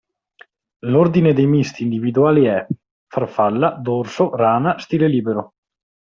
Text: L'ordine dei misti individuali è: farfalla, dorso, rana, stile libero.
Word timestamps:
L'ordine 0.85 1.31
dei 1.31 1.45
misti 1.45 1.83
individuali 1.83 2.45
è: 2.45 2.65
farfalla, 3.05 3.77
dorso, 3.79 4.35
rana, 4.35 4.79
stile 4.79 5.07
libero. 5.07 5.53